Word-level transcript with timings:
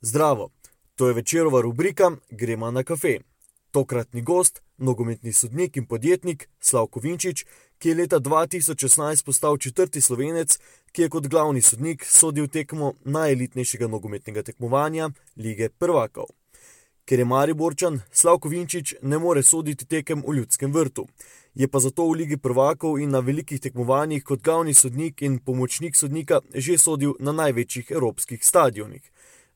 Zdravo, 0.00 0.50
to 0.96 1.08
je 1.08 1.14
večerova 1.14 1.60
rubrika 1.60 2.10
Gremo 2.30 2.70
na 2.70 2.82
kafe. 2.82 3.18
Tokratni 3.70 4.22
gost, 4.22 4.62
nogometni 4.76 5.32
sodnik 5.32 5.76
in 5.76 5.86
podjetnik 5.86 6.48
Slavko 6.60 7.00
Vinčič, 7.00 7.44
ki 7.78 7.88
je 7.88 7.94
leta 7.94 8.20
2016 8.20 9.24
postal 9.24 9.56
četrti 9.56 10.00
slovenec, 10.00 10.58
ki 10.92 11.02
je 11.02 11.08
kot 11.08 11.26
glavni 11.26 11.62
sodnik 11.62 12.04
sodil 12.04 12.46
tekmo 12.48 12.92
najelitnejšega 13.04 13.86
nogometnega 13.86 14.42
tekmovanja 14.42 15.10
lige 15.36 15.68
Prvakov. 15.68 16.26
Ker 17.04 17.18
je 17.18 17.24
Mariborčan, 17.24 18.00
Slavko 18.12 18.48
Vinčič 18.48 18.94
ne 19.02 19.18
more 19.18 19.42
soditi 19.42 19.86
tekem 19.86 20.22
v 20.26 20.36
ljudskem 20.36 20.72
vrtu. 20.72 21.08
Je 21.54 21.68
pa 21.68 21.78
zato 21.78 22.06
v 22.06 22.14
Ligi 22.14 22.36
prvakov 22.36 23.00
in 23.00 23.10
na 23.10 23.18
velikih 23.18 23.60
tekmovanjih 23.60 24.24
kot 24.24 24.42
glavni 24.42 24.74
sodnik 24.74 25.22
in 25.22 25.38
pomočnik 25.38 25.96
sodnika 25.96 26.40
že 26.54 26.78
sodil 26.78 27.14
na 27.18 27.32
največjih 27.32 27.90
evropskih 27.90 28.44
stadionih. 28.44 29.02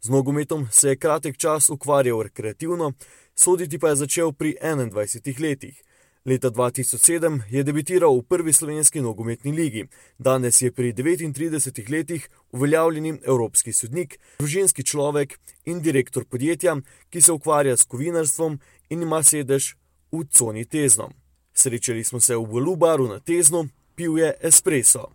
Z 0.04 0.08
nogometom 0.08 0.68
se 0.70 0.88
je 0.88 0.96
kratek 0.96 1.36
čas 1.36 1.70
ukvarjal 1.70 2.22
rekreativno, 2.22 2.92
soditi 3.34 3.78
pa 3.78 3.88
je 3.88 3.96
začel 3.96 4.32
pri 4.32 4.56
21 4.62 5.40
letih. 5.40 5.82
Leta 6.24 6.50
2007 6.50 7.40
je 7.50 7.62
debitiral 7.62 8.18
v 8.18 8.22
prvi 8.22 8.52
slovenski 8.52 9.00
nogometni 9.00 9.52
ligi, 9.52 9.86
danes 10.18 10.62
je 10.62 10.72
pri 10.72 10.92
39 10.92 11.90
letih 11.90 12.28
uveljavljeni 12.50 13.14
evropski 13.26 13.72
sodnik, 13.72 14.18
družinski 14.38 14.84
človek 14.84 15.38
in 15.64 15.82
direktor 15.82 16.24
podjetja, 16.24 16.76
ki 17.10 17.20
se 17.20 17.32
ukvarja 17.32 17.76
s 17.76 17.86
kovinarstvom 17.86 18.60
in 18.90 19.02
ima 19.02 19.22
sedež 19.22 19.74
v 20.12 20.24
Coni 20.30 20.64
Tezno. 20.64 21.10
Srečali 21.54 22.04
smo 22.04 22.20
se 22.20 22.36
v 22.36 22.44
Volubaru 22.44 23.08
na 23.08 23.20
Teznu, 23.20 23.68
pil 23.94 24.18
je 24.18 24.34
espresso. 24.42 25.10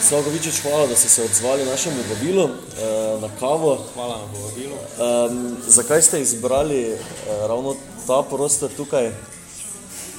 Slagovičič, 0.00 0.60
hvala, 0.62 0.86
da 0.86 0.96
ste 0.96 1.08
se 1.08 1.22
odzvali 1.22 1.64
našemu 1.64 1.96
vabilu 2.10 2.44
eh, 2.44 2.50
na 3.20 3.28
kavo. 3.40 3.84
Hvala 3.94 4.16
na 4.16 4.40
vabilu. 4.40 4.76
Um, 4.76 5.56
zakaj 5.66 6.02
ste 6.02 6.20
izbrali 6.20 6.80
eh, 6.80 6.98
ravno 7.48 7.76
ta 8.06 8.22
prostor 8.30 8.70
tukaj? 8.76 9.10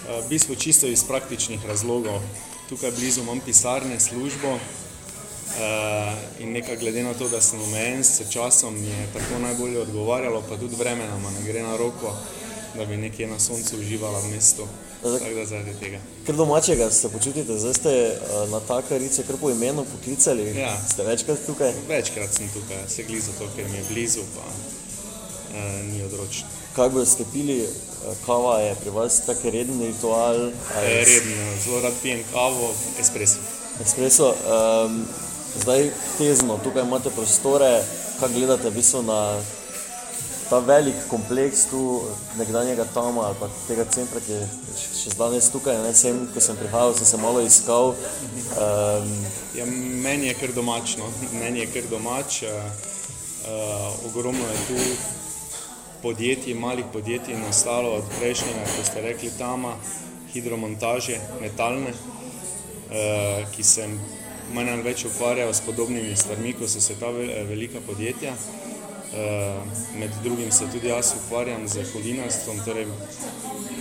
V 0.07 0.29
bistvu 0.29 0.55
čisto 0.55 0.87
iz 0.87 1.03
praktičnih 1.03 1.65
razlogov. 1.67 2.19
Tukaj 2.69 2.91
blizu 2.91 3.21
imam 3.21 3.39
pisarne, 3.39 3.99
službo 3.99 4.59
in 6.39 6.51
nekaj 6.51 6.77
glede 6.77 7.03
na 7.03 7.13
to, 7.13 7.29
da 7.29 7.41
sem 7.41 7.61
omejen 7.61 8.03
s 8.03 8.21
časom, 8.31 8.73
mi 8.73 8.87
je 8.87 9.07
tako 9.13 9.39
najbolje 9.39 9.79
odgovarjalo, 9.79 10.43
pa 10.49 10.57
tudi 10.57 10.75
vreme 10.75 11.07
nam 11.07 11.23
ne 11.23 11.51
gre 11.51 11.63
na 11.63 11.77
roko, 11.77 12.13
da 12.75 12.85
bi 12.85 12.97
nekje 12.97 13.27
na 13.27 13.39
soncu 13.39 13.79
uživala 13.79 14.19
v 14.19 14.31
mestu. 14.31 14.67
Da 15.03 15.45
zaradi 15.45 15.73
tega. 15.79 15.99
Ker 16.25 16.35
domačega 16.35 16.89
se 16.91 17.09
počutite, 17.09 17.57
zdaj 17.59 17.73
ste 17.73 17.91
na 18.51 18.59
ta 18.59 18.81
karice 18.81 19.23
kar 19.23 19.37
po 19.41 19.49
imenu 19.49 19.85
poklicali. 19.85 20.47
Ja. 20.57 20.73
Ste 20.89 21.03
večkrat 21.03 21.45
tukaj? 21.45 21.73
Večkrat 21.87 22.33
sem 22.33 22.49
tukaj, 22.53 22.81
se 22.87 23.03
gli 23.03 23.19
zato, 23.21 23.49
ker 23.55 23.69
mi 23.69 23.77
je 23.77 23.83
blizu, 23.89 24.25
pa 24.35 24.45
uh, 24.47 25.85
ni 25.91 26.03
odročno. 26.03 26.47
Kaj 26.75 26.89
boste 26.89 27.25
pili? 27.33 27.61
Kava 28.25 28.59
je 28.59 28.75
pri 28.81 28.89
vas 28.89 29.21
tak 29.25 29.37
reden 29.43 29.81
ritual? 29.81 30.35
Je 30.87 31.05
redno, 31.05 31.45
zelo 31.63 31.79
rad 31.81 31.93
pijem 32.01 32.23
kavo, 32.33 32.73
espresso. 32.99 33.41
Espresso. 33.85 34.33
Um, 34.45 35.05
zdaj 35.61 35.89
tezno, 36.17 36.59
tukaj 36.63 36.85
imate 36.85 37.09
prostore, 37.09 37.83
kaj 38.19 38.29
gledate 38.33 38.69
v 38.69 38.73
bistvu 38.77 39.01
na 39.03 39.41
ta 40.49 40.59
velik 40.59 40.95
kompleks 41.09 41.65
tu, 41.69 42.01
nekdanjega 42.37 42.85
Tama 42.93 43.21
ali 43.27 43.35
pa 43.39 43.49
tega 43.67 43.85
centra, 43.91 44.19
ki 44.19 44.31
je 44.31 44.47
še- 44.79 45.15
danes 45.19 45.49
tukaj. 45.51 45.75
Ne, 45.83 45.93
sem, 45.93 46.27
ko 46.33 46.39
sem 46.39 46.55
prihajal, 46.55 46.93
sem 46.95 47.05
se 47.05 47.17
malo 47.17 47.41
iskal. 47.41 47.93
Um, 48.55 49.11
Ja, 49.55 49.65
meni 49.65 50.27
je 50.27 50.33
kar 50.33 50.51
domačno, 50.53 51.03
meni 51.33 51.59
je 51.59 51.67
kar 51.67 51.83
domač. 51.89 52.43
Uh, 52.43 54.05
ogromno 54.05 54.43
je 54.43 54.59
tu 54.67 54.77
podjetij, 56.01 56.53
malih 56.53 56.85
podjetij 56.93 57.35
nastalo 57.37 57.89
od 57.91 58.03
prejšnjega, 58.19 58.63
kot 58.75 58.85
ste 58.85 59.01
rekli, 59.01 59.31
Tama, 59.37 59.73
hidromontaže, 60.33 61.17
metalne, 61.41 61.91
uh, 61.91 63.49
ki 63.51 63.63
se 63.63 63.87
manj 64.53 64.69
ali 64.69 64.83
več 64.83 65.05
ukvarjajo 65.05 65.53
s 65.53 65.61
podobnimi 65.61 66.15
stvarmi, 66.15 66.53
kot 66.53 66.69
so 66.69 66.81
se 66.81 66.95
ta 66.95 67.09
ve- 67.09 67.43
velika 67.49 67.79
podjetja. 67.81 68.31
Uh, 68.31 68.76
med 69.99 70.11
drugim 70.23 70.51
se 70.51 70.67
tudi 70.71 70.87
jaz 70.87 71.13
ukvarjam 71.17 71.67
z 71.67 71.85
kovinarstvom, 71.93 72.59
torej 72.65 72.87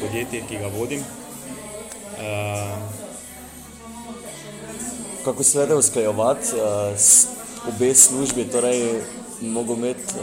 podjetje, 0.00 0.42
ki 0.48 0.58
ga 0.62 0.70
vodim. 0.78 1.00
Uh, 1.00 1.06
kako 5.24 5.44
se 5.44 5.58
vede 5.58 5.74
usklajevati 5.74 6.46
s 6.96 7.26
obe 7.68 7.94
službi, 7.94 8.44
torej 8.44 9.02
nogomet 9.40 10.14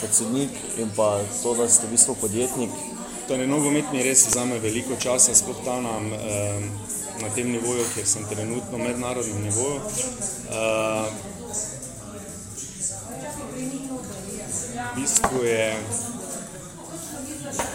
kot 0.00 0.12
sodnik 0.12 0.50
in 0.78 0.90
pa 0.96 1.20
to, 1.42 1.54
da 1.54 1.68
ste 1.68 1.86
v 1.86 1.96
bistvu 1.96 2.16
podjetnik. 2.20 2.70
Torej, 3.28 3.48
nogomet 3.50 3.88
mi 3.92 4.04
res 4.06 4.26
vzame 4.28 4.58
veliko 4.62 4.96
časa, 5.02 5.34
sploh 5.34 5.58
ta 5.64 5.80
na, 5.82 5.96
eh, 6.14 6.60
na 7.22 7.28
tem 7.34 7.50
nivoju, 7.50 7.84
kjer 7.94 8.06
sem 8.06 8.26
trenutno, 8.30 8.78
mednarodnem 8.78 9.42
nivoju. 9.42 9.80
Bistvu 15.06 15.44
je, 15.44 15.76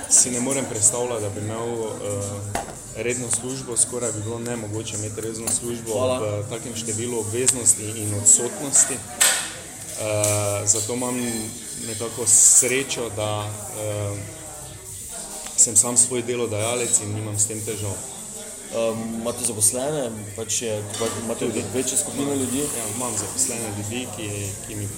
si 0.10 0.32
ne 0.32 0.40
morem 0.40 0.66
predstavljati, 0.70 1.22
da 1.22 1.30
bi 1.30 1.40
imel 1.40 1.84
eh, 1.84 3.04
redno 3.04 3.28
službo, 3.32 3.78
skoraj 3.78 4.12
bi 4.12 4.22
bilo 4.22 4.40
nemogoče 4.40 4.96
imeti 4.98 5.22
redno 5.22 5.52
službo 5.60 5.92
Hvala. 5.94 6.20
v 6.20 6.50
takem 6.50 6.76
številu 6.76 7.20
obveznosti 7.20 7.84
in 7.96 8.14
odsotnosti. 8.14 8.98
Uh, 10.02 10.08
zato 10.66 10.94
imam 10.94 11.16
nekako 11.88 12.26
srečo, 12.28 13.10
da 13.16 13.46
uh, 13.46 14.18
sem 15.56 15.76
sam 15.76 15.98
svoj 15.98 16.24
delodajalec 16.24 17.00
in 17.04 17.14
nimam 17.14 17.38
s 17.40 17.48
tem 17.48 17.62
težav. 17.66 17.94
Um, 18.74 19.04
imate 19.22 19.46
zaposlene, 19.46 20.10
pač 20.36 20.62
je, 20.62 20.84
pa 21.00 21.06
imate 21.24 21.46
Tudi. 21.46 21.64
večjo 21.74 21.98
skupino 21.98 22.34
ljudi. 22.34 22.60
Ja, 22.60 22.86
imam 22.96 23.14
zaposlene 23.18 23.70
ljudi, 23.78 24.08
ki, 24.18 24.30
ki 24.68 24.76
mi 24.76 24.90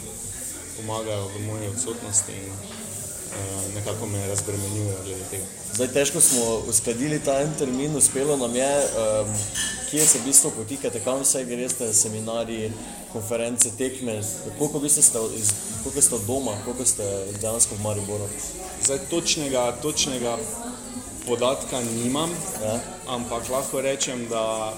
pomagajo 0.83 1.27
v 1.27 1.45
moji 1.47 1.67
odsotnosti 1.67 2.31
in 2.31 2.51
uh, 2.51 3.75
nekako 3.75 4.05
me 4.05 4.27
razbremenjujejo 4.27 4.97
glede 5.05 5.25
tega. 5.31 5.45
Zdaj 5.73 5.87
težko 5.87 6.21
smo 6.21 6.43
uskladili 6.69 7.19
ta 7.19 7.39
en 7.41 7.53
termin, 7.57 7.95
uspelo 7.95 8.37
nam 8.37 8.55
je, 8.55 8.67
um, 8.67 9.31
kje 9.89 10.05
se 10.05 10.19
v 10.19 10.25
bistvu 10.25 10.51
potikate, 10.51 10.99
kam 10.99 11.21
vse 11.21 11.45
greste, 11.45 11.93
seminarji, 11.93 12.71
konference, 13.13 13.71
tekme, 13.77 14.19
koliko, 14.57 14.79
v 14.79 14.81
bistvu 14.81 15.03
ste, 15.03 15.19
iz, 15.39 15.53
koliko 15.83 16.01
ste 16.01 16.19
doma, 16.27 16.57
koliko 16.65 16.85
ste 16.85 17.07
dejansko 17.41 17.75
v 17.75 17.83
Mariboru. 17.83 18.27
Zdaj, 18.83 18.99
točnega, 19.09 19.71
točnega 19.81 20.37
podatka 21.25 21.79
nimam, 22.03 22.29
Ja? 22.63 22.79
ampak 23.07 23.49
lahko 23.49 23.81
rečem, 23.81 24.27
da 24.29 24.73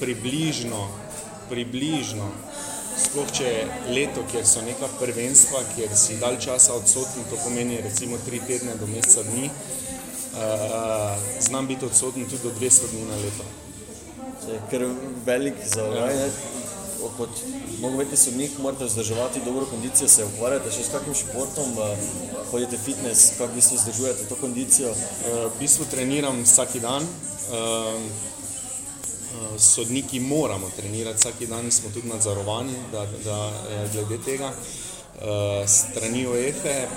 približno, 0.00 0.88
približno, 1.48 2.28
sploh 2.96 3.28
če 3.38 3.44
je 3.44 3.66
leto, 3.92 4.24
kjer 4.30 4.46
so 4.48 4.62
neka 4.64 4.88
prvenstva, 5.00 5.62
kjer 5.74 5.92
si 5.98 6.18
dalj 6.22 6.40
časa 6.46 6.76
odsoten, 6.78 7.26
to 7.30 7.38
pomeni 7.44 7.80
recimo 7.84 8.18
tri 8.26 8.40
tedne 8.48 8.76
do 8.80 8.88
meseca 8.90 9.24
dni, 9.28 9.50
uh, 9.50 11.14
znam 11.48 11.68
biti 11.68 11.86
odsoten 11.86 12.28
tudi 12.30 12.42
do 12.48 12.54
200 12.60 12.92
dni 12.92 13.06
na 13.10 13.22
leto. 13.22 13.48
Je 14.46 14.60
kar 14.70 14.86
velik 15.26 15.58
zavraj. 15.74 16.14
Ja. 16.16 16.28
Kot 17.16 17.30
nogometni 17.80 18.16
sodnik 18.18 18.56
morate 18.58 18.84
vzdrževati 18.84 19.40
dobro 19.44 19.66
kondicijo, 19.70 20.08
se 20.08 20.24
ukvarjate 20.24 20.72
še 20.74 20.84
s 20.84 20.90
kakšnim 20.90 21.14
športom, 21.14 21.76
eh, 21.78 22.06
hodite 22.50 22.78
fitness, 22.82 23.36
kako 23.38 23.52
v 23.52 23.54
bistvu 23.60 23.76
vzdržujete 23.78 24.26
to 24.28 24.38
kondicijo. 24.40 24.90
Uh, 24.90 25.44
v 25.46 25.52
bistvu 25.60 25.86
treniram 25.90 26.42
vsak 26.42 26.80
dan. 26.82 27.06
Uh, 29.26 29.60
sodniki 29.60 30.20
moramo 30.20 30.70
trenirati 30.76 31.18
vsak 31.18 31.34
dan, 31.48 31.70
smo 31.70 31.90
tudi 31.90 32.08
nadzorovani 32.08 32.72
da, 32.92 33.06
da, 33.24 33.50
eh, 33.70 33.88
glede 33.92 34.18
tega. 34.24 34.46
Uh, 34.46 35.68
strani 35.68 36.26
OEFE 36.26 36.88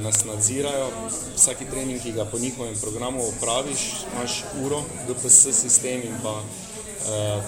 nas 0.00 0.24
nadzirajo, 0.24 0.88
vsaki 1.36 1.64
trening, 1.70 2.02
ki 2.02 2.12
ga 2.12 2.24
po 2.24 2.38
njihovem 2.38 2.76
programu 2.80 3.26
opraviš, 3.28 3.80
imaš 4.12 4.44
uro, 4.64 4.82
GPS 5.08 5.60
sistem 5.60 6.02
in 6.02 6.14
pa 6.22 6.42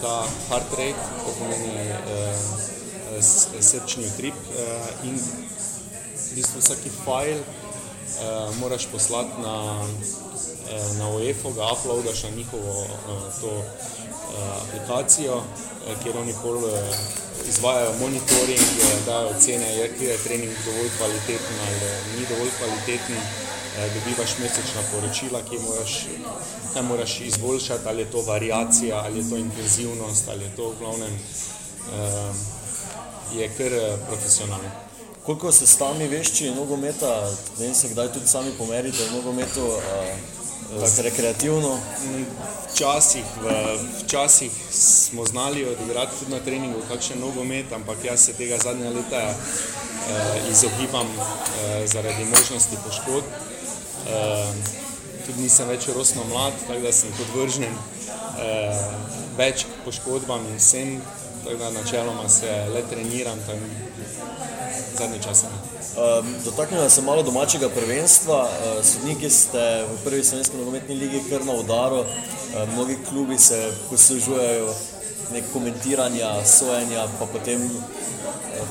ta 0.00 0.26
heart 0.48 0.70
rate, 0.78 1.06
to 1.24 1.32
pomeni 1.38 1.94
srčni 3.60 4.04
utrip 4.06 4.34
in 5.04 5.16
v 5.16 6.34
bistvu 6.34 6.60
vsaki 6.60 6.92
file 7.04 7.40
moraš 8.60 8.86
poslati 8.92 9.40
na, 9.42 9.86
na 10.98 11.08
UEFA, 11.08 11.50
ga 11.50 11.72
uploadaš 11.72 12.22
na 12.22 12.30
njihovo 12.30 12.80
uh, 12.80 12.88
to 13.40 13.46
uh, 13.46 13.64
aplikacijo, 14.62 15.42
kjer 16.02 16.16
oni 16.16 16.34
pol 16.42 16.58
izvajajo 17.48 17.92
monitoring, 18.00 18.66
dajo 19.06 19.28
ocene, 19.28 19.76
je 19.76 19.92
kje 19.98 20.08
je 20.08 20.18
trening 20.18 20.52
dovolj 20.66 20.90
kvaliteten 20.98 21.56
ali 21.66 22.18
ni 22.18 22.26
dovolj 22.28 22.50
kvaliteten. 22.58 23.16
Dobivaš 23.94 24.30
mesečna 24.38 24.82
poročila, 24.92 25.40
ki 25.50 25.58
moraš, 25.58 26.06
kaj 26.72 26.82
moraš 26.82 27.20
izboljšati, 27.20 27.88
ali 27.88 28.02
je 28.02 28.10
to 28.10 28.22
variacija, 28.22 28.96
ali 29.04 29.18
je 29.18 29.30
to 29.30 29.36
intenzivnost, 29.36 30.28
ali 30.28 30.44
je 30.44 30.56
to 30.56 30.68
v 30.68 30.74
glavnem, 30.78 31.18
je 33.34 33.48
kar 33.56 33.72
eh, 33.72 33.96
profesionalno. 34.06 34.70
Koliko 35.22 35.52
ste 35.52 35.66
sami 35.66 36.08
vešči 36.08 36.50
nogometa, 36.50 37.30
ne 37.58 37.66
vem, 37.66 37.74
se 37.74 37.88
kdaj 37.88 38.12
tudi 38.12 38.26
sami 38.26 38.50
pomerite 38.58 39.04
v 39.04 39.16
nogometu, 39.16 39.66
uh, 39.66 39.82
rekreativno? 41.02 41.78
Včasih, 42.72 43.24
v, 43.42 43.46
včasih 44.04 44.52
smo 44.70 45.24
znali 45.24 45.66
odigrati 45.68 46.18
tudi 46.18 46.30
na 46.30 46.40
treningu 46.40 46.80
kakšen 46.88 47.20
nogomet, 47.20 47.72
ampak 47.72 48.04
jaz 48.04 48.20
se 48.20 48.32
tega 48.32 48.58
zadnja 48.58 48.90
leta 48.90 49.34
uh, 49.34 50.50
izogibam 50.50 51.06
uh, 51.06 51.24
zaradi 51.84 52.24
možnosti 52.24 52.76
poškodb. 52.86 53.26
Uh, 53.26 54.54
tudi 55.26 55.42
nisem 55.42 55.68
več 55.68 55.88
rosno 55.94 56.24
mlad, 56.24 56.52
tako 56.66 56.80
da 56.80 56.92
sem 56.92 57.12
podvržen 57.18 57.74
uh, 57.74 59.10
več 59.36 59.66
poškodbam 59.84 60.46
in 60.50 60.56
vsem, 60.56 61.00
tako 61.44 61.56
da 61.56 61.70
načeloma 61.70 62.28
se 62.28 62.50
le 62.74 62.82
treniram 62.90 63.38
zadnji 64.98 65.22
čas. 65.22 65.44
Um, 65.44 66.34
Dotaknemo 66.44 66.88
se 66.88 67.02
malo 67.02 67.22
domačega 67.22 67.68
prvenstva. 67.68 68.42
Uh, 68.42 68.84
sodniki 68.84 69.30
ste 69.30 69.84
v 69.84 70.04
prvi 70.04 70.24
slovenski 70.24 70.56
nogometni 70.56 70.94
ligi 70.94 71.22
kar 71.30 71.44
na 71.44 71.52
udaru. 71.52 72.00
Uh, 72.00 72.06
mnogi 72.74 72.98
klubi 73.08 73.38
se 73.38 73.72
poslužujejo 73.90 74.74
nek 75.32 75.44
komentiranja, 75.52 76.44
sojenja, 76.44 77.06
pa 77.18 77.26
potem 77.26 77.62
uh, 77.64 77.72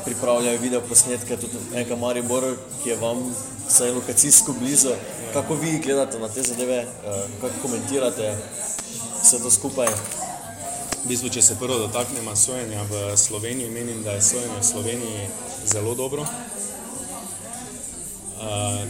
pripravljajo 0.06 0.60
video 0.60 0.82
posnetke, 0.82 1.38
tudi 1.38 1.58
enega 1.74 1.96
Maribor, 1.96 2.56
ki 2.84 2.90
je 2.90 2.96
vam 2.96 3.36
vsaj 3.68 3.92
lokacijsko 3.92 4.54
blizu. 4.60 4.96
Kako 5.34 5.54
vi 5.54 5.80
gledate 5.84 6.20
na 6.20 6.30
te 6.30 6.42
zadeve, 6.42 6.86
uh, 6.86 7.22
kako 7.42 7.68
komentirate 7.68 8.36
vse 9.22 9.40
to 9.44 9.52
skupaj? 9.52 9.88
V 11.00 11.08
bistvu, 11.08 11.30
če 11.32 11.42
se 11.42 11.56
prvo 11.56 11.78
dotaknemo 11.80 12.36
sojenja 12.36 12.82
v 12.90 13.16
Sloveniji, 13.18 13.72
menim, 13.72 14.02
da 14.04 14.18
je 14.18 14.22
sojenje 14.22 14.58
v 14.60 14.66
Sloveniji 14.68 15.28
zelo 15.66 15.96
dobro. 15.96 16.26
Uh, 18.40 18.84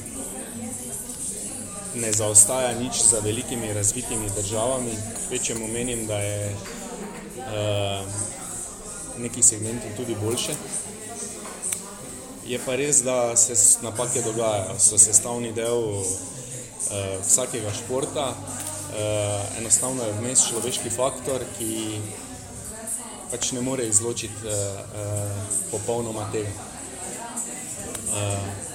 ne 2.01 2.09
zaostaja 2.13 2.73
nič 2.79 3.01
za 3.11 3.19
velikimi 3.21 3.73
razvitimi 3.73 4.29
državami, 4.35 4.97
večjemu 5.29 5.67
menim, 5.67 6.07
da 6.07 6.17
je 6.17 6.55
uh, 7.37 8.01
neki 9.21 9.43
segmenti 9.43 9.93
tudi 9.97 10.15
boljše. 10.17 10.55
Je 12.49 12.59
pa 12.65 12.75
res, 12.75 13.03
da 13.05 13.35
se 13.35 13.53
napake 13.85 14.21
dogajajo, 14.25 14.79
so 14.79 14.97
sestavni 14.97 15.53
del 15.53 15.77
uh, 15.77 16.05
vsakega 17.21 17.69
športa. 17.83 18.33
Uh, 18.89 19.57
enostavno 19.57 20.03
je 20.03 20.13
vmes 20.17 20.47
človeški 20.49 20.89
faktor, 20.89 21.43
ki 21.57 22.01
pač 23.31 23.51
ne 23.51 23.61
more 23.61 23.85
izločiti 23.85 24.33
uh, 24.45 24.49
uh, 24.49 25.43
popolnoma 25.71 26.25
tega. 26.33 26.49
Uh, 28.09 28.69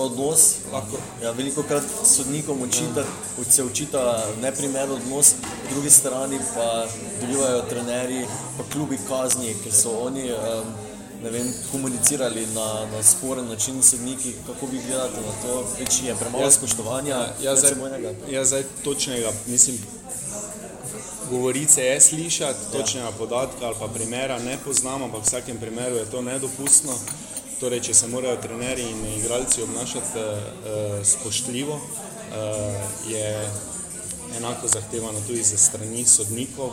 odnos, 0.00 0.56
lahko, 0.72 0.98
ja, 1.22 1.30
veliko 1.30 1.62
krat 1.62 1.84
sodnikom 2.04 2.62
učita, 2.62 3.04
se 3.50 3.64
učita 3.64 4.26
neprimeren 4.42 4.90
odnos, 4.90 5.34
po 5.42 5.74
drugi 5.74 5.90
strani 5.90 6.38
pa 6.54 6.86
dobivajo 7.20 7.62
trenerji, 7.68 8.26
pa 8.56 8.64
klubi 8.72 8.98
kazni, 9.08 9.54
ker 9.64 9.72
so 9.72 9.90
oni. 10.06 10.30
Um, 10.32 10.89
vem, 11.28 11.52
komunicirali 11.72 12.46
na, 12.54 12.86
na 12.96 13.02
sporen 13.02 13.48
način 13.48 13.82
s 13.82 13.90
sodniki, 13.90 14.32
kako 14.46 14.66
vi 14.66 14.80
gledate 14.86 15.20
na 15.20 15.32
to, 15.42 15.64
več 15.78 16.02
je 16.02 16.14
premalo 16.14 16.44
ja, 16.44 16.50
spoštovanja. 16.50 17.16
Ja, 17.42 17.56
zdaj, 17.56 17.72
ja, 18.30 18.44
zdaj 18.44 18.64
točnega, 18.84 19.32
mislim, 19.46 19.78
govorice 21.30 21.82
je 21.82 22.00
slišati, 22.00 22.60
ja. 22.64 22.70
točnega 22.70 23.06
ja. 23.06 23.12
podatka 23.18 23.66
ali 23.66 23.76
pa 23.80 23.88
primera 23.88 24.38
ne 24.38 24.58
poznamo, 24.64 25.04
ampak 25.04 25.20
v 25.20 25.26
vsakem 25.26 25.58
primeru 25.58 25.96
je 25.96 26.10
to 26.10 26.22
nedopustno. 26.22 26.96
Torej, 27.60 27.80
če 27.80 27.94
se 27.94 28.06
morajo 28.08 28.38
trenerji 28.40 28.86
in 28.88 29.00
igralci 29.18 29.62
obnašati 29.62 30.18
uh, 30.18 31.04
spoštljivo, 31.04 31.74
uh, 31.74 33.10
je 33.10 33.50
enako 34.36 34.68
zahtevano 34.68 35.20
tudi 35.26 35.42
za 35.42 35.58
strani 35.58 36.04
sodnikov. 36.06 36.72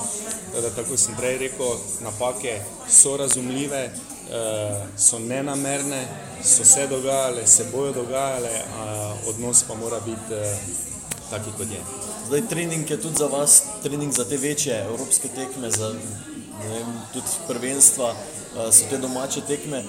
Teda, 0.54 0.70
tako 0.70 0.98
sem 0.98 1.16
prej 1.16 1.38
rekel, 1.38 1.76
napake 2.02 2.62
so 2.90 3.18
razumljive, 3.18 3.92
so 4.98 5.20
nenamerne, 5.20 6.08
so 6.44 6.66
se 6.66 6.88
dogajale, 6.88 7.48
se 7.48 7.66
bojo 7.72 7.94
dogajale, 7.94 8.50
uh, 8.50 9.30
odnos 9.30 9.64
pa 9.64 9.76
mora 9.76 10.00
biti 10.00 10.34
uh, 10.34 10.42
taki, 11.30 11.52
kot 11.58 11.72
je. 11.72 11.82
Zdaj, 12.28 12.42
trening 12.50 12.90
je 12.90 13.02
tudi 13.02 13.16
za 13.18 13.28
vas, 13.28 13.64
trening 13.84 14.14
za 14.14 14.26
te 14.26 14.38
večje 14.38 14.86
evropske 14.86 15.28
tekme, 15.28 15.72
za 15.72 15.88
vem, 15.88 16.94
tudi 17.14 17.28
prvenstva, 17.48 18.12
uh, 18.12 18.74
so 18.74 18.90
te 18.90 18.98
domače 18.98 19.42
tekme, 19.42 19.84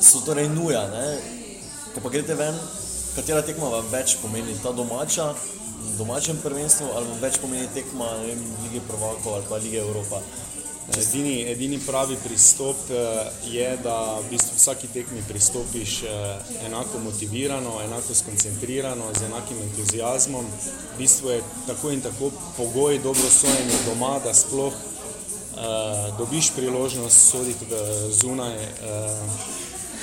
so 0.00 0.20
torej 0.20 0.48
nuja. 0.48 0.86
Ne? 0.88 1.18
Ko 1.94 2.00
pa 2.00 2.08
greste 2.08 2.34
ven, 2.34 2.54
katera 3.16 3.42
tekma 3.42 3.68
vam 3.68 3.86
več 3.90 4.16
pomeni, 4.22 4.54
ta 4.62 4.72
domača, 4.72 5.32
domačem 5.98 6.38
prvenstvu, 6.42 6.86
ali 6.94 7.10
vam 7.10 7.22
več 7.22 7.38
pomeni 7.42 7.66
tekma 7.74 8.10
vem, 8.22 8.44
lige 8.62 8.84
Prvako 8.88 9.34
ali 9.34 9.44
pa 9.48 9.56
lige 9.56 9.80
Evropa. 9.80 10.22
Edini, 10.96 11.42
edini 11.50 11.78
pravi 11.86 12.16
pristop 12.24 12.76
eh, 12.90 12.96
je, 13.50 13.76
da 13.82 14.20
v 14.20 14.30
bistvu 14.30 14.56
vsaki 14.56 14.88
tekmi 14.88 15.22
pristopiš 15.28 16.02
eh, 16.02 16.08
enako 16.66 16.98
motivirano, 17.04 17.82
enako 17.84 18.14
skoncentrirano, 18.14 19.04
z 19.18 19.24
enakim 19.24 19.56
entuzijazmom. 19.62 20.46
V 20.94 20.98
bistvu 20.98 21.30
je 21.30 21.42
tako 21.66 21.90
in 21.90 22.00
tako 22.00 22.30
pogoj 22.56 22.98
dobro 22.98 23.30
sojenje 23.30 23.76
doma, 23.86 24.18
da 24.24 24.34
sploh 24.34 24.72
uh, 24.72 26.18
dobiš 26.18 26.50
priložnost 26.56 27.30
soditi 27.30 27.64
zunaj. 28.10 28.56
Uh, 28.56 28.62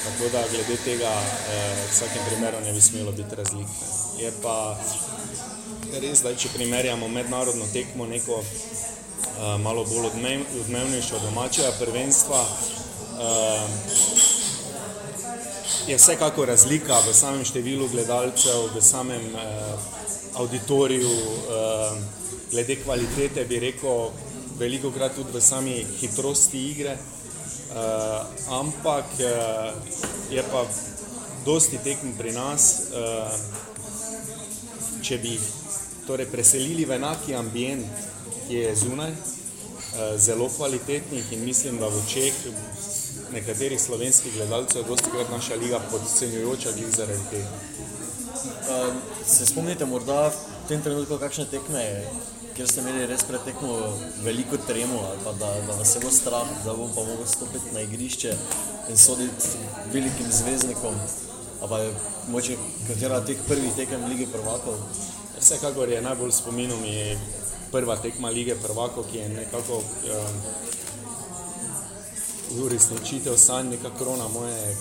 tako 0.06 0.30
da 0.32 0.44
glede 0.52 0.78
tega 0.86 1.10
uh, 1.10 1.50
v 1.82 1.92
vsakem 1.92 2.22
primeru 2.30 2.58
ne 2.64 2.74
bi 2.74 2.82
smelo 2.82 3.12
biti 3.12 3.36
razlike. 3.36 3.74
Je 4.20 4.32
pa 4.42 4.78
res, 6.02 6.22
da 6.22 6.36
če 6.36 6.50
primerjamo 6.54 7.08
mednarodno 7.08 7.66
tekmo, 7.74 8.06
neko 8.06 8.42
Eh, 8.42 8.75
malo 9.62 9.83
bolj 9.85 10.07
odmevnejša 10.62 11.19
domačega 11.19 11.71
prvenstva. 11.79 12.41
Uh, 13.15 13.69
je 15.88 15.97
vsekako 15.97 16.45
razlika 16.45 17.00
v 17.07 17.13
samem 17.13 17.45
številu 17.45 17.88
gledalcev, 17.91 18.71
v 18.75 18.81
samem 18.81 19.21
uh, 19.33 19.41
auditoriju, 20.35 21.12
glede 22.51 22.75
kvalitete, 22.83 23.45
bi 23.45 23.59
rekel, 23.59 24.09
veliko 24.59 24.91
krat 24.91 25.15
tudi 25.15 25.31
v 25.31 25.41
sami 25.41 25.75
hitrosti 26.00 26.59
igre. 26.71 26.97
Ampak 28.51 29.06
je 30.31 30.44
pa 30.51 30.65
dosti 31.45 31.79
tekm 31.84 32.13
pri 32.17 32.31
nas, 32.36 32.91
če 35.03 35.17
bi 35.24 35.39
torej 36.07 36.27
preselili 36.31 36.86
v 36.86 37.00
enaki 37.00 37.36
ambient, 37.36 38.04
ki 38.48 38.56
je 38.56 38.75
zunaj, 38.75 39.12
eh, 39.12 40.18
zelo 40.18 40.50
kvalitetnih 40.58 41.32
in 41.32 41.46
mislim, 41.46 41.78
da 41.78 41.88
v 41.88 42.02
očeh 42.06 42.34
nekaterih 43.34 43.82
slovenskih 43.82 44.34
gledalcev 44.34 44.82
je 44.82 44.88
dosti 44.88 45.12
krat 45.12 45.30
naša 45.32 45.56
liga 45.56 45.80
podcenjujoča 45.92 46.72
glih 46.72 46.96
zaradi 46.96 47.25
tega. 47.32 47.48
Uh, 48.66 48.94
se 49.28 49.46
spomnite 49.46 49.86
morda 49.86 50.28
v 50.28 50.68
tem 50.68 50.82
trenutku 50.82 51.18
kakšne 51.18 51.46
tekme, 51.46 51.82
kjer 52.56 52.68
ste 52.68 52.82
imeli 52.82 53.06
res 53.10 53.24
pred 53.28 53.42
tekmo 53.46 53.78
veliko 54.24 54.58
tremo 54.68 55.02
pa 55.24 55.34
da, 55.40 55.50
da 55.68 55.78
vas 55.80 55.96
je 55.96 56.00
bilo 56.00 56.12
strah, 56.12 56.50
da 56.66 56.74
bom 56.74 56.90
pa 56.96 57.04
mogel 57.04 57.25
stopiti 57.25 57.74
na 57.74 57.82
igrišče 57.82 58.34
in 58.90 58.98
soditi 58.98 59.58
velikim 59.94 60.32
zvezdnikom, 60.32 60.96
pa 61.70 61.80
je 61.80 61.94
moče 62.30 62.58
katera 62.88 63.20
teh 63.25 63.38
prvih 63.48 63.74
tekem 63.75 64.06
lige 64.10 64.28
prvakov? 64.34 64.78
Vsekakor 65.40 65.90
je 65.90 66.02
najbolj 66.02 66.32
spominum 66.32 66.84
je 66.86 67.18
prva 67.75 67.96
tekma 68.00 68.29
lige 68.29 68.55
Prvako, 68.55 69.03
ki 69.12 69.17
je 69.17 69.29
nekako 69.29 69.82
uresničitev 72.63 73.38
sanj, 73.38 73.70
neka 73.70 73.89
krona 73.98 74.27
moje 74.27 74.72
uh, 74.72 74.77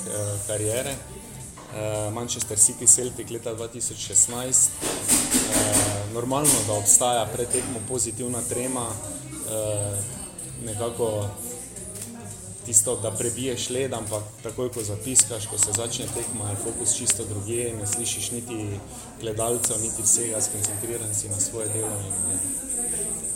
kariere. 0.46 0.94
Uh, 0.94 2.14
Manchester 2.14 2.58
City 2.58 2.86
Celtic 2.86 3.30
leta 3.30 3.54
2016. 3.54 4.68
Uh, 4.74 6.14
normalno, 6.14 6.52
da 6.66 6.72
obstaja 6.72 7.26
pred 7.34 7.48
tekmo 7.48 7.80
pozitivna 7.88 8.42
trema, 8.48 8.86
uh, 8.86 9.98
nekako 10.64 11.28
tisto, 12.66 12.96
da 12.96 13.10
prebiješ 13.10 13.70
led, 13.70 13.92
ampak 13.92 14.22
takoj, 14.42 14.70
ko 14.70 14.82
zatiskaš, 14.82 15.46
ko 15.46 15.58
se 15.58 15.72
začne 15.76 16.06
tekma, 16.14 16.50
je 16.50 16.56
fokus 16.56 16.96
čisto 16.96 17.24
druge, 17.24 17.72
ne 17.80 17.86
slišiš 17.86 18.30
niti 18.30 18.78
gledalcev, 19.20 19.82
niti 19.82 20.02
vsega, 20.02 20.40
skoncentriran 20.40 21.14
si 21.14 21.28
na 21.28 21.40
svoje 21.40 21.68
delo. 21.68 21.98
In, 22.06 22.64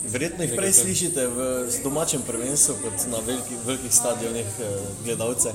Verjetno 0.05 0.43
jih 0.43 0.53
prej 0.55 0.73
slišite 0.73 1.27
v 1.27 1.37
domačem 1.83 2.21
prvenstvu 2.21 2.75
kot 2.81 3.07
na 3.07 3.17
veliki, 3.19 3.53
velikih 3.65 3.93
stadionih 3.93 4.47
eh, 4.59 4.65
gledalce. 5.05 5.51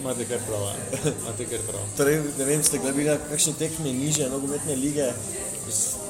Imate 0.00 0.24
kar 0.24 0.38
prav. 0.48 0.62
ja. 0.62 0.74
Imate 1.20 1.44
kar 1.44 1.60
prav. 1.68 1.82
Torej, 1.96 2.22
ne 2.38 2.44
vem, 2.44 2.62
ste 2.62 2.78
gledali 2.78 3.18
kakšne 3.28 3.52
tekme 3.54 3.92
niže 3.92 4.28
nogometne 4.28 4.76
lige. 4.76 5.12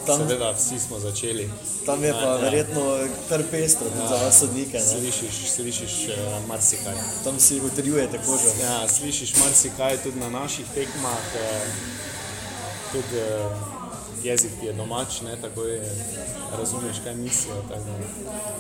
Tam, 0.07 0.19
Seveda, 0.19 0.51
vsi 0.53 0.79
smo 0.81 0.99
začeli. 0.99 1.51
tam 1.87 2.05
je 2.05 2.11
pa 2.13 2.19
Ja, 2.19 2.29
ja. 2.29 2.37
verjetno 2.37 2.83
kar 3.29 3.43
pestro 3.51 3.87
tudi 3.87 4.09
za 4.09 4.15
vas 4.17 4.39
sodnike. 4.39 4.79
ne. 4.79 4.85
Slišiš, 4.85 5.37
slišiš 5.51 5.95
uh, 6.09 6.15
marsikaj. 6.49 6.95
Tam 7.25 7.41
si 7.41 7.61
utrjujete 7.61 8.19
kožo. 8.19 8.51
Ja, 8.61 8.89
slišiš 8.89 9.37
marsikaj 9.37 9.99
tudi 9.99 10.19
na 10.19 10.31
naših 10.31 10.67
tekmah, 10.75 11.23
eh, 11.35 11.63
tudi 12.93 13.17
eh, 13.17 13.47
jezik 14.25 14.51
ti 14.61 14.67
je 14.67 14.73
domač, 14.73 15.21
ne, 15.21 15.37
tako 15.43 15.65
je, 15.65 15.81
razumeš, 16.59 16.97
kaj 17.05 17.15
mislijo. 17.15 17.63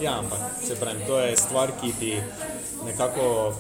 Ja, 0.02 0.19
ampak 0.19 0.40
se 0.66 0.76
pravi, 0.76 1.04
to 1.07 1.19
je 1.19 1.37
stvar, 1.37 1.73
ki 1.81 1.92
ti 2.00 2.21
nekako 2.85 3.54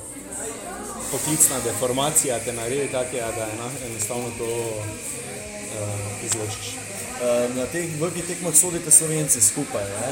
poklicna 1.10 1.60
deformacija 1.64 2.38
te 2.44 2.52
naredi 2.52 2.92
takega, 2.92 3.32
da 3.36 3.46
enostavno 3.86 4.30
to 4.38 4.44
uh, 4.44 6.24
izločiš. 6.24 6.82
Eh, 7.22 7.48
Na 7.54 7.66
teh 7.70 7.86
velikih 8.00 8.26
tekmah 8.26 8.50
sodite 8.50 8.90
slovenci 8.90 9.38
skupaj. 9.40 9.84
Ne? 9.84 10.10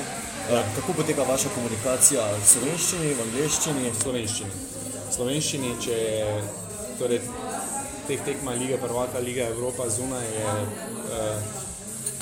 Eh, 0.50 0.64
Kako 0.76 0.92
poteka 0.92 1.23
vaša 1.26 1.49
komunikacija 1.54 2.23
v 2.23 2.47
slovenščini, 2.47 3.14
v 3.14 3.25
angleščini? 3.25 3.90
slovenščini. 4.02 4.50
Slovenščini, 5.11 5.70
če 5.82 5.97
je 5.97 6.28
torej, 7.00 7.18
teh 8.06 8.23
tekma 8.23 8.54
Lige 8.54 8.78
Prvaka, 8.78 9.18
Liga 9.18 9.49
Evropa 9.50 9.88
zunaj, 9.90 10.23
je 10.23 10.54
uh, 10.54 11.70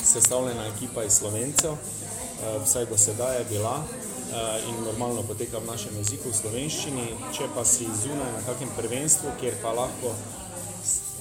sestavljena 0.04 0.66
ekipa 0.66 1.04
iz 1.04 1.12
Slovencev, 1.20 1.72
uh, 1.72 2.62
vsaj 2.64 2.86
do 2.86 2.98
sedaj 2.98 3.38
je 3.38 3.44
bila 3.50 3.76
uh, 3.78 4.68
in 4.68 4.84
normalno 4.84 5.22
poteka 5.22 5.58
v 5.58 5.66
našem 5.66 5.96
jeziku 5.96 6.30
v 6.30 6.40
slovenščini. 6.40 7.06
Če 7.32 7.48
pa 7.54 7.64
si 7.64 7.88
zunaj 8.02 8.32
na 8.36 8.42
kakem 8.46 8.70
prvenstvu, 8.76 9.36
kjer 9.40 9.58
pa 9.62 9.72
lahko 9.72 10.14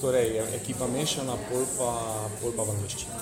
torej, 0.00 0.36
je 0.36 0.42
ekipa 0.54 0.86
mešana, 0.86 1.34
pol 1.50 1.66
pa, 1.78 1.90
pol 2.40 2.54
pa 2.56 2.62
v 2.62 2.74
angliščini. 2.76 3.12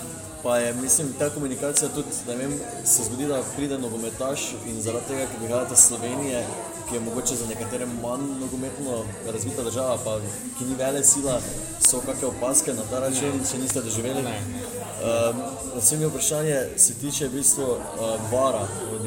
Pa 0.42 0.58
je, 0.58 0.72
mislim, 0.78 1.12
ta 1.18 1.30
komunikacija 1.30 1.88
tudi, 1.94 2.12
ne 2.28 2.36
vem, 2.36 2.52
se 2.84 3.04
zgodi, 3.08 3.26
da 3.30 3.42
pride 3.56 3.78
nogometaš 3.78 4.52
in 4.68 4.82
zaradi 4.82 5.12
tega, 5.12 5.28
ker 5.30 5.40
prihajate 5.40 5.74
iz 5.74 5.86
Slovenije, 5.88 6.42
ki 6.88 6.94
je 6.94 7.00
mogoče 7.00 7.34
za 7.36 7.46
nekatere 7.46 7.86
manj 7.86 8.26
nogometno 8.40 9.04
razvita 9.32 9.62
država, 9.62 9.98
pa 10.04 10.18
ki 10.58 10.64
ni 10.64 10.74
vele 10.74 11.04
sila, 11.04 11.40
so 11.88 12.00
kakšne 12.06 12.28
opaske 12.28 12.74
na 12.74 12.82
ta 12.90 13.00
račun, 13.00 13.40
če 13.50 13.58
niste 13.58 13.82
doživeli. 13.82 14.22
Um, 14.22 15.42
Naslednje 15.74 16.06
vprašanje 16.06 16.60
se 16.76 16.94
tiče 16.94 17.28
v 17.28 17.32
bistvu 17.32 17.64
uh, 17.64 18.32
vara. 18.32 18.62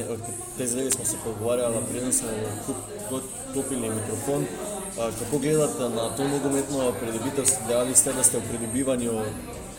O 0.10 0.18
tej 0.58 0.68
zadevi 0.68 0.92
smo 0.92 1.06
se 1.06 1.16
pogovarjali, 1.24 1.86
preden 1.92 2.14
smo 2.14 2.28
kup- 2.68 2.90
kup- 3.10 3.32
kupili 3.54 3.90
mikrofon. 3.90 4.44
Uh, 4.44 5.14
kako 5.20 5.38
gledate 5.40 5.90
na 5.90 6.10
to 6.18 6.28
nogometno 6.28 6.92
pridobitev? 7.02 7.46
Dejali 7.68 7.96
ste, 7.96 8.14
da 8.14 8.24
ste 8.24 8.38
v 8.38 8.50
pridobivanju 8.50 9.12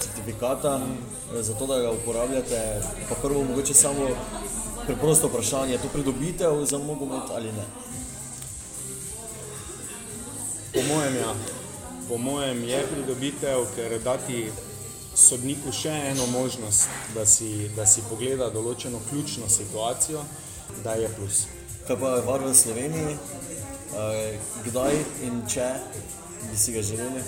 certifikata, 0.00 0.80
eh, 1.36 1.42
zato 1.42 1.66
da 1.66 1.78
ga 1.78 1.90
uporabljate. 1.90 2.82
Pa 3.08 3.14
prvo 3.14 3.44
mogoče 3.44 3.74
samo 3.74 4.08
preprosto 4.86 5.28
vprašanje, 5.28 5.72
je 5.72 5.78
to 5.78 5.88
pridobitev 5.92 6.64
za 6.64 6.78
nogomet 6.78 7.30
ali 7.34 7.52
ne? 7.52 7.64
Po 10.74 10.82
mojem, 10.94 11.14
ja. 11.16 11.34
po 12.08 12.18
mojem 12.18 12.64
je 12.64 12.86
pridobitev, 12.92 13.64
ker 13.76 13.98
dati 14.04 14.50
sodniku 15.14 15.72
še 15.72 15.92
eno 16.12 16.26
možnost, 16.26 16.88
da 17.14 17.26
si, 17.26 17.68
da 17.76 17.86
si 17.86 18.04
pogleda 18.08 18.50
določeno 18.54 19.00
ključno 19.10 19.48
situacijo, 19.48 20.22
da 20.84 20.94
je 20.94 21.10
plus. 21.16 21.44
Kaj 21.86 21.98
pa 22.00 22.14
je 22.16 22.24
var 22.26 22.44
v 22.46 22.54
Sloveniji? 22.54 23.18
Uh, 23.90 24.38
kdaj 24.64 24.94
in 25.26 25.42
če 25.50 25.72
bi 26.46 26.56
si 26.56 26.72
ga 26.72 26.82
želeli? 26.86 27.24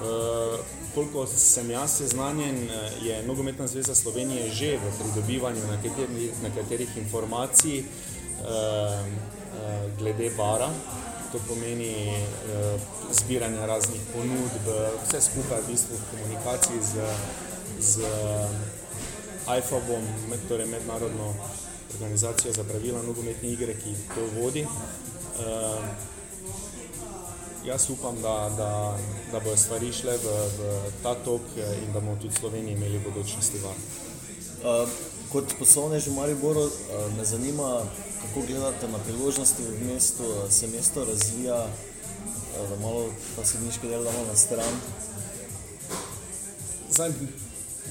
Uh, 0.00 0.58
koliko 0.94 1.26
sem 1.26 1.70
jaz 1.70 1.96
seznanjen, 1.98 2.56
eh, 2.56 2.90
je 3.02 3.22
Nogometna 3.22 3.66
zveza 3.66 3.94
Slovenije 3.94 4.50
že 4.50 4.76
v 4.76 4.92
pridobivanju 4.98 5.60
nekaterih, 5.70 6.32
nekaterih 6.42 6.96
informacij 6.96 7.78
uh, 7.78 7.84
uh, 8.46 9.98
glede 9.98 10.30
vara. 10.38 10.70
To 11.32 11.38
pomeni 11.48 11.94
uh, 12.08 12.80
zbiranje 13.12 13.66
raznih 13.66 14.00
ponudb, 14.12 14.66
vse 15.04 15.20
skupaj 15.20 15.60
v 15.60 15.70
bistvu 15.70 15.94
v 15.96 16.08
komunikaciji 16.10 16.80
z, 16.80 16.94
z 17.80 18.00
IFAB-om, 19.58 20.04
med, 20.30 20.40
torej 20.48 20.66
mednarodno 20.66 21.34
organizacijo 21.94 22.52
za 22.52 22.64
pravila 22.64 23.02
nogometne 23.02 23.48
igre, 23.48 23.74
ki 23.74 23.94
to 24.14 24.26
vodi. 24.40 24.64
Uh, 24.64 25.84
Jaz 27.64 27.90
upam, 27.90 28.16
da, 28.22 28.50
da, 28.56 28.98
da 29.32 29.40
bodo 29.40 29.56
stvari 29.56 29.92
šle 29.92 30.16
v, 30.16 30.28
v 30.58 30.92
ta 31.02 31.14
tok 31.14 31.40
eh, 31.56 31.82
in 31.84 31.92
da 31.92 32.00
bomo 32.00 32.16
tudi 32.16 32.32
v 32.34 32.38
Sloveniji 32.40 32.72
imeli 32.72 33.00
bodočnosti 33.04 33.58
var. 33.58 33.76
Uh, 34.60 34.88
kot 35.32 35.52
poslovnež 35.58 36.08
v 36.08 36.14
Mariboru 36.16 36.64
uh, 36.64 36.72
me 37.16 37.24
zanima, 37.24 37.84
kako 38.22 38.46
gledate 38.46 38.88
na 38.88 38.98
priložnosti 38.98 39.62
v 39.62 39.92
mestu, 39.92 40.24
se 40.48 40.68
mesto 40.72 41.04
razvija, 41.04 41.60
uh, 41.68 42.68
da 42.70 42.80
malo 42.80 43.12
ta 43.36 43.44
sedniški 43.44 43.88
del 43.88 44.04
damo 44.04 44.24
na 44.28 44.36
stran. 44.36 44.80
Zdaj, 46.90 47.12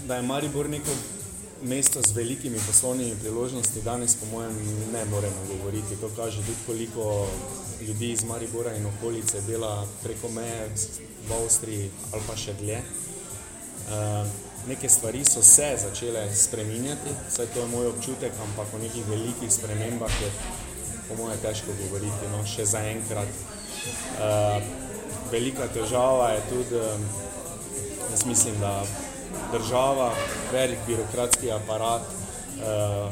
da 0.08 0.16
je 0.16 0.22
Maribor 0.22 0.70
neko 0.70 0.98
mesto 1.62 2.02
z 2.02 2.16
velikimi 2.16 2.58
poslovnimi 2.68 3.16
priložnostmi, 3.22 3.82
danes 3.82 4.16
po 4.16 4.26
mojem 4.26 4.54
ne 4.94 5.06
moremo 5.06 5.46
govoriti. 5.54 6.02
To 6.02 6.10
kaže 6.16 6.42
tudi 6.42 6.58
koliko 6.66 7.28
ljudi 7.82 8.12
iz 8.12 8.24
Maribora 8.24 8.76
in 8.76 8.86
okolice 8.86 9.42
dela 9.42 9.88
preko 10.04 10.30
meje 10.30 10.70
v 11.28 11.34
Avstriji 11.44 11.90
ali 12.12 12.24
pa 12.28 12.36
še 12.36 12.54
dlje. 12.60 12.80
Uh, 13.90 14.28
neke 14.68 14.90
stvari 14.90 15.26
so 15.26 15.42
se 15.44 15.78
začele 15.82 16.36
spreminjati, 16.36 17.10
vsaj 17.30 17.48
to 17.54 17.60
je 17.60 17.68
moj 17.68 17.88
občutek, 17.88 18.34
ampak 18.44 18.74
o 18.74 18.82
nekih 18.82 19.08
velikih 19.08 19.54
spremembah 19.54 20.22
je 20.22 20.32
po 21.08 21.16
mojem 21.16 21.40
težko 21.42 21.74
govoriti, 21.80 22.30
no, 22.32 22.44
še 22.46 22.66
zaenkrat. 22.70 23.32
Uh, 24.20 24.60
velika 25.32 25.68
težava 25.74 26.34
je 26.36 26.44
tudi, 26.50 26.76
um, 26.76 27.08
jaz 28.12 28.26
mislim, 28.26 28.60
da 28.62 28.84
država, 29.54 30.12
velik 30.54 30.86
birokratski 30.88 31.52
aparat, 31.52 32.06
uh, 32.60 33.10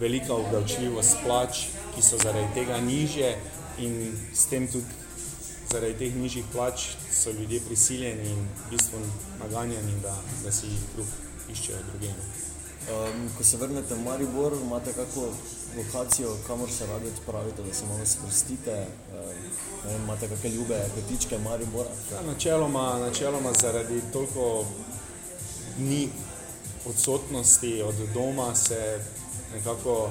velika 0.00 0.34
obdavčljivost 0.34 1.18
plač, 1.24 1.66
ki 1.94 2.02
so 2.02 2.18
zaradi 2.20 2.54
tega 2.54 2.78
niže 2.80 3.34
in 3.78 4.18
s 4.34 4.46
tem 4.50 4.66
tudi 4.68 5.00
zaradi 5.72 5.94
teh 5.98 6.14
nižjih 6.16 6.44
plač 6.52 6.92
so 7.12 7.30
ljudje 7.30 7.60
prisiljeni 7.66 8.30
in 8.30 8.46
v 8.66 8.70
bistvu 8.70 8.98
naganjeni, 9.40 10.00
da, 10.02 10.16
da 10.44 10.52
si 10.52 10.68
kruh 10.94 11.12
iščejo 11.52 11.78
drugje. 11.90 12.14
no. 12.18 12.42
Um, 12.82 13.28
ko 13.38 13.44
se 13.44 13.56
vrnete 13.56 13.94
v 13.94 14.02
Maribor, 14.02 14.56
imate 14.62 14.92
kakšno 14.92 15.28
lokacijo, 15.76 16.34
kamor 16.46 16.70
se 16.70 16.86
radi 16.86 17.06
odpravite, 17.06 17.62
da 17.62 17.74
se 17.74 17.86
malo 17.86 18.06
sprostite, 18.06 18.86
um, 19.12 19.44
vem, 19.84 20.02
imate 20.02 20.28
kakšne 20.28 20.50
ljube 20.50 20.80
kotičke 20.94 21.38
Maribora. 21.38 21.94
Ja, 22.12 22.22
načeloma, 22.26 22.98
načeloma 22.98 23.52
zaradi 23.60 24.02
toliko 24.12 24.64
dni 25.78 26.08
odsotnosti 26.86 27.82
od 27.82 27.94
doma 28.14 28.54
se 28.54 29.00
nekako 29.54 30.10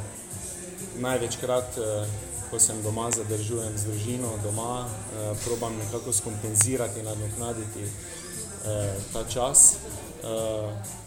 največkrat, 1.00 1.78
eh, 1.78 2.08
ko 2.52 2.60
sem 2.60 2.82
doma, 2.84 3.08
zadržujem 3.12 3.78
z 3.78 3.84
družino 3.88 4.32
doma, 4.44 4.86
eh, 4.86 5.32
probam 5.46 5.78
nekako 5.78 6.14
skompenzirati 6.14 7.00
in 7.00 7.06
nadoknaditi 7.06 7.84
eh, 7.84 8.96
ta 9.14 9.24
čas. 9.24 9.76
Eh, 10.24 11.00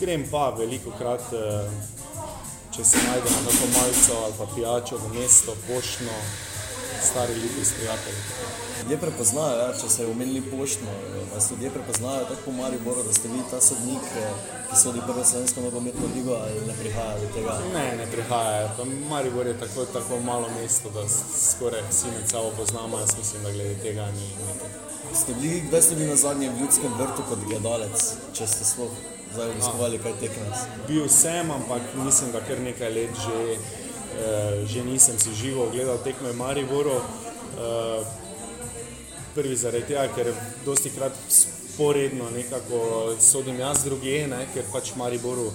grem 0.00 0.26
pa 0.30 0.50
veliko 0.58 0.90
krat, 0.98 1.32
eh, 1.32 1.70
če 2.76 2.84
se 2.84 2.98
najdem 3.06 3.32
na 3.46 3.52
majico 3.78 4.18
ali 4.24 4.34
pa 4.38 4.46
pijačo 4.54 4.98
v 4.98 5.14
mesto, 5.14 5.56
poštno, 5.68 6.16
stari 7.02 7.34
ljudi 7.34 7.64
s 7.64 7.72
prijatelji. 7.72 8.22
Ljudje 8.82 8.98
prepoznajo, 8.98 9.58
ja, 9.58 9.68
če 9.80 9.88
ste 9.88 10.06
omenili 10.06 10.42
poštno, 10.42 10.90
eh, 10.90 11.26
vas 11.34 11.50
ljudje 11.50 11.70
prepoznajo 11.70 12.24
tako 12.24 12.42
po 12.44 12.52
Mariboru, 12.52 13.02
da 13.02 13.12
ste 13.12 13.28
vi 13.28 13.40
ta 13.50 13.60
sodnik, 13.60 14.04
eh, 14.16 14.32
ki 14.70 14.76
sodi 14.76 15.00
prvo 15.06 15.24
slovensko 15.24 15.60
nogometno 15.60 16.06
ligo 16.14 16.34
ali 16.34 16.66
ne 16.66 16.74
prihaja 16.80 17.18
do 17.20 17.28
tega. 17.34 17.58
Ne, 17.74 17.96
ne 17.96 18.06
prihajajo. 18.12 18.68
Pa 18.76 18.84
Maribor 19.10 19.46
je 19.46 19.58
tako, 19.60 19.84
tako 19.84 20.20
malo 20.20 20.48
mesto, 20.60 20.90
da 20.90 21.04
skoraj 21.50 21.82
vsi 21.90 22.06
med 22.06 22.30
sabo 22.30 22.50
poznamo. 22.56 22.98
Jaz 22.98 23.16
mislim, 23.18 23.42
da 23.42 23.52
glede 23.52 23.74
tega 23.82 24.06
ni 24.06 24.28
nekaj. 24.46 24.70
Ste 25.14 25.34
bili, 25.34 25.60
kdaj 25.68 25.82
ste 25.82 25.94
bili 25.94 26.08
na 26.08 26.16
zadnje 26.16 26.50
v 26.50 26.60
ljudskem 26.60 26.92
vrtu 26.98 27.22
kot 27.28 27.38
gledalec, 27.48 28.14
če 28.32 28.46
ste 28.46 28.64
sploh 28.64 28.90
zdaj 29.34 29.50
obiskovali 29.50 29.98
kaj 29.98 30.12
tekmec? 30.20 30.56
Bil 30.88 31.08
sem, 31.08 31.50
ampak 31.50 31.82
mislim, 31.94 32.32
da 32.32 32.40
kar 32.40 32.60
nekaj 32.60 32.90
let 32.90 33.10
že, 33.26 33.38
eh, 33.54 34.66
že 34.66 34.84
nisem 34.84 35.18
si 35.18 35.34
živo 35.34 35.66
ogledal 35.66 35.98
tekme 36.04 36.32
v 36.32 36.36
Mariboru. 36.36 36.98
Eh, 36.98 38.23
prvi 39.34 39.56
zaradi 39.56 39.92
tega, 39.92 40.08
ker 40.14 40.32
dosti 40.64 40.90
krat 40.94 41.12
sporedno 41.28 42.30
nekako 42.30 43.14
sodim 43.20 43.58
jaz 43.60 43.84
druge, 43.84 44.26
ne, 44.30 44.46
ker 44.54 44.66
pač 44.72 44.94
Mariboru 44.96 45.50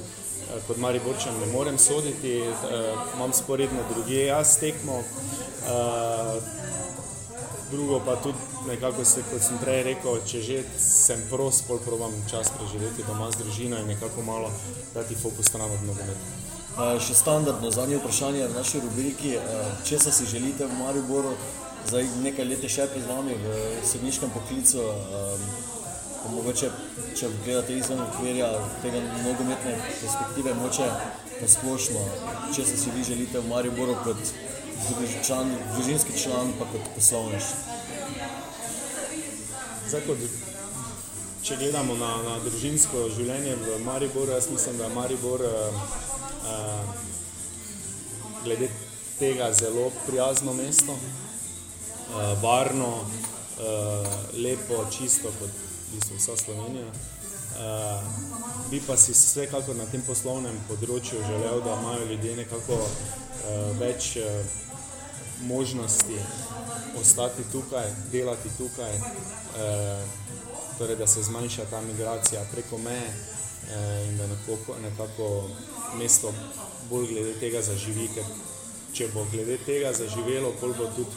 kot 0.68 0.78
Mariborčan 0.82 1.36
ne 1.40 1.52
morem 1.54 1.78
soditi, 1.78 2.40
imam 3.16 3.34
sporedno 3.34 3.84
druge 3.94 4.26
jaz 4.26 4.58
tekmo. 4.60 5.04
Drugo 7.72 8.00
pa 8.06 8.16
tudi, 8.16 8.38
nekako 8.68 9.06
se, 9.06 9.22
kot 9.30 9.44
sem 9.46 9.60
prej 9.62 9.84
rekel, 9.86 10.16
če 10.26 10.42
že 10.42 10.62
sem 10.82 11.22
prost, 11.30 11.68
pol 11.68 11.78
probam 11.86 12.16
čas 12.32 12.50
preživeti 12.58 13.06
doma 13.06 13.30
z 13.30 13.44
družino 13.44 13.78
in 13.78 13.92
nekako 13.94 14.26
malo 14.26 14.50
dati 14.96 15.16
fokus 15.16 15.52
stran 15.52 15.70
od 15.70 15.84
nogometa. 15.86 16.98
Še 16.98 17.14
standardno 17.14 17.70
zadnje 17.72 18.00
vprašanje 18.00 18.48
v 18.48 18.56
naši 18.58 18.82
rubriki, 18.82 19.36
če 19.86 20.00
se 20.02 20.26
želite 20.26 20.66
v 20.66 20.80
Mariboru, 20.82 21.36
zdaj 21.88 22.08
nekaj 22.24 22.46
let 22.50 22.66
še 22.70 22.88
pred 22.92 23.06
vami 23.08 23.36
v 23.40 23.56
sodniškem 23.88 24.32
poklicu, 24.36 24.84
pa 26.20 26.32
mogoče, 26.34 26.70
če 27.16 27.32
gledate 27.46 27.78
izven 27.78 28.02
okvirja 28.04 28.50
tega 28.84 29.02
nogometne 29.24 29.76
perspektive, 30.02 30.54
moče 30.60 30.90
posplošno, 31.40 32.04
če 32.56 32.66
se 32.68 32.78
si 32.78 32.94
vi 32.96 33.06
želite 33.08 33.40
v 33.40 33.52
Mariboru 33.52 33.96
kot 34.04 34.34
član, 35.26 35.52
družinski 35.76 36.18
član, 36.20 36.54
pa 36.60 36.68
kot 36.72 36.92
poslovnež. 36.96 37.48
Zdaj, 39.90 40.04
kot, 40.08 40.26
če 41.44 41.58
gledamo 41.62 41.96
na, 42.00 42.12
na 42.28 42.36
družinsko 42.44 43.08
življenje 43.16 43.56
v 43.64 43.80
Mariboru, 43.86 44.36
jaz 44.36 44.50
mislim, 44.52 44.78
da 44.78 44.90
je 44.90 44.96
Maribor 44.96 45.46
uh, 45.48 45.80
uh, 46.44 47.08
glede 48.44 48.70
tega 49.20 49.50
zelo 49.54 49.90
prijazno 50.06 50.54
mesto, 50.54 50.96
uh, 52.10 52.44
varno, 52.44 52.92
uh, 52.98 54.08
lepo, 54.44 54.86
čisto 54.98 55.32
kot 55.40 55.50
mislim, 55.96 56.18
vsa 56.18 56.38
Slovenija. 56.38 56.88
Uh, 56.88 58.04
bi 58.72 58.82
pa 58.88 58.98
si 58.98 59.12
vsekakor 59.12 59.76
na 59.76 59.86
tem 59.92 60.02
poslovnem 60.06 60.56
področju 60.70 61.20
želel, 61.28 61.62
da 61.66 61.76
imajo 61.82 62.06
ljudje 62.12 62.36
nekako 62.44 62.78
uh, 62.78 63.80
več 63.80 64.16
uh, 64.22 64.60
možnosti 65.42 66.16
ostati 67.02 67.44
tukaj, 67.52 67.86
delati 68.12 68.50
tukaj, 68.58 68.96
eh, 68.96 70.06
torej 70.78 70.96
da 70.96 71.08
se 71.08 71.24
zmanjša 71.24 71.66
ta 71.70 71.82
migracija 71.82 72.46
preko 72.52 72.78
meje 72.78 73.08
eh, 73.08 74.08
in 74.10 74.18
da 74.18 74.28
nekako, 74.28 74.76
nekako 74.82 75.50
mesto 75.98 76.34
bolj 76.90 77.08
glede 77.08 77.34
tega 77.34 77.62
zaživi. 77.62 78.10
Ker 78.16 78.24
če 78.94 79.08
bo 79.14 79.26
glede 79.32 79.58
tega 79.66 79.94
zaživelo, 79.94 80.54
bolj 80.62 80.74
bo 80.78 80.86
tudi 80.96 81.10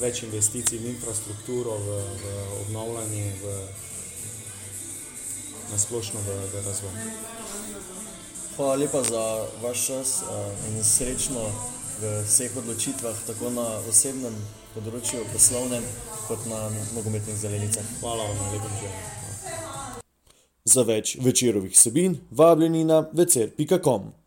več 0.00 0.22
investicij 0.22 0.78
v 0.78 0.92
infrastrukturo, 0.94 1.76
v, 1.78 1.98
v 2.22 2.24
obnovljanje, 2.64 3.26
v, 3.42 3.54
na 5.72 5.78
splošno 5.78 6.20
v, 6.20 6.38
v 6.52 6.64
razvoj. 6.66 6.92
Hvala 8.56 8.74
lepa 8.74 9.02
za 9.02 9.24
vaš 9.62 9.86
čas 9.86 10.10
uh, 10.22 10.50
in 10.70 10.84
srečno 10.84 11.46
v 12.00 12.22
vseh 12.26 12.56
odločitvah, 12.56 13.16
tako 13.26 13.50
na 13.50 13.66
osebnem 13.90 14.34
področju, 14.74 15.22
poslovnem, 15.32 15.82
kot 16.26 16.46
na 16.50 16.66
nogometnih 16.94 17.38
zelenicah. 17.38 17.86
Hvala 18.02 18.26
vam, 18.30 18.44
lepo 18.54 18.70
že. 18.80 18.90
Za 20.64 20.82
več 20.88 21.16
večerovih 21.20 21.74
sebin 21.78 22.18
vabljeni 22.30 22.84
na 22.84 23.04
večer.com. 23.12 24.23